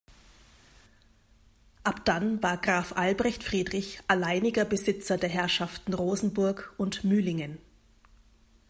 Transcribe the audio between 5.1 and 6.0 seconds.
der Herrschaften